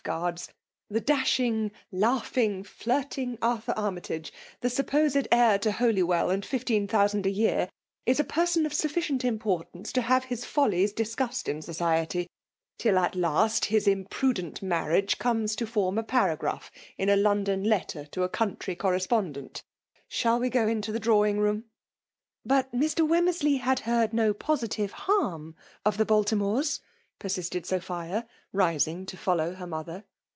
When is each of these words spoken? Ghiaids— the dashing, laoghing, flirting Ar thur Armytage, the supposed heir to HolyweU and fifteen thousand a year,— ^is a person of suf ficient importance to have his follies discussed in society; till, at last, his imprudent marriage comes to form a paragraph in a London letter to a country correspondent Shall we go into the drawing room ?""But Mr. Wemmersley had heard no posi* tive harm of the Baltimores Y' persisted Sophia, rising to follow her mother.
Ghiaids— 0.03 0.49
the 0.89 0.99
dashing, 0.99 1.71
laoghing, 1.93 2.65
flirting 2.65 3.37
Ar 3.39 3.59
thur 3.61 3.73
Armytage, 3.77 4.33
the 4.61 4.69
supposed 4.71 5.27
heir 5.31 5.59
to 5.59 5.69
HolyweU 5.69 6.33
and 6.33 6.43
fifteen 6.43 6.87
thousand 6.87 7.27
a 7.27 7.29
year,— 7.29 7.69
^is 8.09 8.19
a 8.19 8.23
person 8.23 8.65
of 8.65 8.73
suf 8.73 8.91
ficient 8.95 9.23
importance 9.23 9.91
to 9.93 10.01
have 10.01 10.23
his 10.23 10.43
follies 10.43 10.91
discussed 10.91 11.47
in 11.47 11.61
society; 11.61 12.27
till, 12.79 12.97
at 12.97 13.15
last, 13.15 13.65
his 13.65 13.87
imprudent 13.87 14.63
marriage 14.63 15.19
comes 15.19 15.55
to 15.55 15.67
form 15.67 15.99
a 15.99 16.03
paragraph 16.03 16.71
in 16.97 17.07
a 17.07 17.15
London 17.15 17.63
letter 17.63 18.07
to 18.07 18.23
a 18.23 18.27
country 18.29 18.75
correspondent 18.75 19.61
Shall 20.07 20.39
we 20.39 20.49
go 20.49 20.67
into 20.67 20.91
the 20.91 20.99
drawing 20.99 21.37
room 21.37 21.65
?""But 22.43 22.71
Mr. 22.73 23.07
Wemmersley 23.07 23.59
had 23.59 23.81
heard 23.81 24.13
no 24.13 24.33
posi* 24.33 24.67
tive 24.67 24.93
harm 24.93 25.55
of 25.85 25.97
the 25.99 26.07
Baltimores 26.07 26.79
Y' 26.81 26.87
persisted 27.21 27.67
Sophia, 27.67 28.27
rising 28.51 29.05
to 29.05 29.15
follow 29.15 29.53
her 29.53 29.67
mother. 29.67 30.03